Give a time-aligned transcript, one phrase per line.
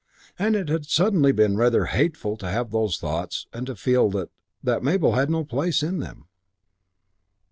[0.39, 4.31] And it had suddenly been rather hateful to have those thoughts and to feel that
[4.63, 6.25] that Mabel had no place in them.